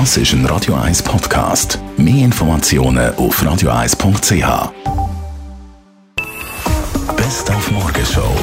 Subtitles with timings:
[0.00, 1.78] Das ist ein Radio 1 Podcast.
[1.96, 4.72] Mehr Informationen auf radio1.ch.
[7.16, 8.34] Best auf Morgenshow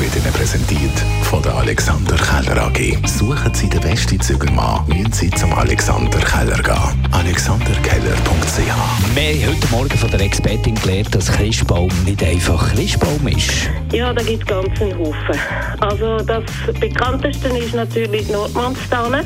[0.00, 0.90] wird Ihnen präsentiert
[1.22, 2.98] von der Alexander Keller AG.
[3.06, 7.08] Suchen Sie den besten Zügelmann, müssen Sie zum Alexander Keller gehen.
[7.12, 13.70] AlexanderKeller.ch Wir haben heute Morgen von der Expertin gelernt, dass Christbaum nicht einfach Christbaum ist.
[13.92, 15.38] Ja, da gibt es ganz einen Haufen.
[15.78, 16.42] Also das
[16.80, 19.24] bekannteste ist natürlich Nordmannstanne.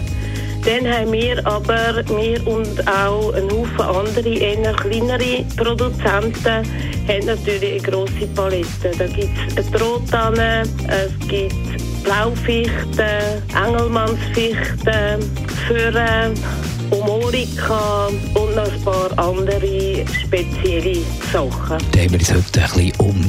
[0.65, 6.65] Dann haben wir aber, wir und auch ein Haufen andere, eher kleinere Produzenten,
[7.07, 8.91] haben natürlich eine grosse Palette.
[8.99, 11.55] Da gibt es Trottanne, es gibt
[12.03, 15.21] Blaufichten, Engelmannsfichten,
[15.69, 16.35] Föhren,
[16.91, 20.97] Omorika und noch ein paar andere spezielle
[21.31, 21.79] Sachen.
[21.93, 23.24] Da haben wir uns heute ein bisschen um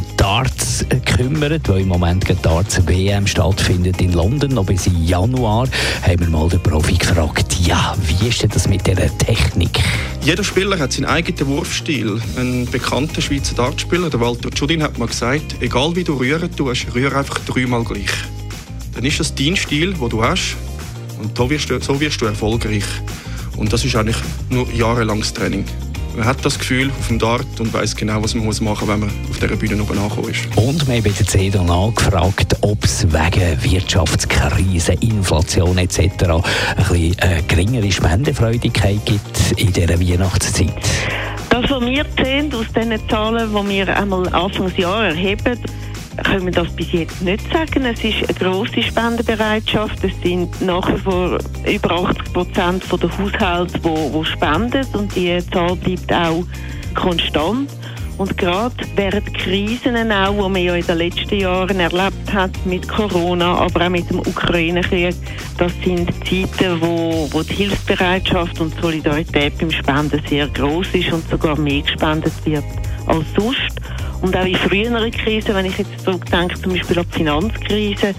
[1.35, 4.53] Darts gekümmert, weil im Moment die Darts WM stattfindet in London.
[4.53, 5.67] Noch bis in Januar
[6.01, 9.79] haben wir mal den Profi gefragt, ja, wie ist denn das mit dieser Technik?
[10.21, 12.21] Jeder Spieler hat seinen eigenen Wurfstil.
[12.37, 16.87] Ein bekannter Schweizer Dartspieler, der Walter Judin, hat mal gesagt, egal wie du rühren tust,
[16.95, 18.11] rühre einfach dreimal gleich.
[18.93, 20.55] Dann ist das dein Stil, den du hast
[21.21, 22.85] und so wirst du, so wirst du erfolgreich.
[23.57, 24.17] Und das ist eigentlich
[24.49, 25.65] nur jahrelanges Training.
[26.15, 28.99] Man hat das Gefühl auf dem Dart und weiß genau, was man machen muss, wenn
[29.01, 30.45] man auf dieser Bühne oben angekommen ist.
[30.55, 35.99] Und wir haben bei der CEDA nachgefragt, ob es wegen Wirtschaftskrise, Inflation etc.
[35.99, 36.41] ein
[36.77, 40.71] bisschen äh, geringere Spendenfreudigkeit gibt in dieser Weihnachtszeit.
[41.49, 45.59] Das, was wir sehen aus den Zahlen, die wir einmal Anfangsjahr erheben,
[46.23, 47.85] können wir das bis jetzt nicht sagen.
[47.85, 50.03] Es ist eine grosse Spendenbereitschaft.
[50.03, 54.85] Es sind nach wie vor über 80 Prozent der Haushalte, die, die spenden.
[54.93, 56.43] Und die Zahl bleibt auch
[56.93, 57.69] konstant.
[58.17, 62.87] Und gerade während Krisen auch, die man ja in den letzten Jahren erlebt hat mit
[62.87, 65.15] Corona, aber auch mit dem Ukraine-Krieg,
[65.57, 71.29] das sind Zeiten, wo, wo die Hilfsbereitschaft und Solidarität beim Spenden sehr groß ist und
[71.29, 72.63] sogar mehr gespendet wird
[73.07, 73.75] als sonst.
[74.21, 78.15] Und auch in früheren Krisen, wenn ich jetzt zurückdenke, zum Beispiel an die Finanzkrise,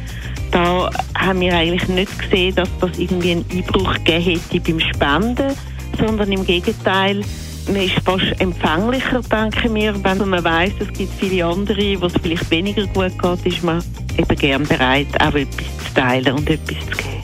[0.51, 5.55] da haben wir eigentlich nicht gesehen, dass das irgendwie einen Einbruch gegeben hätte beim Spenden,
[5.99, 7.23] sondern im Gegenteil,
[7.67, 9.95] man ist fast empfänglicher, denke mir.
[10.05, 13.83] Wenn man weiß, es gibt viele andere, wo es vielleicht weniger gut geht, ist man
[14.17, 17.17] eben gern bereit, auch etwas zu teilen und etwas zu geben.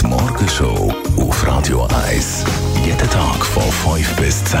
[0.00, 2.44] Die Morgenshow auf Radio 1.
[2.84, 3.62] Jeden Tag von
[3.96, 4.60] 5 bis 10.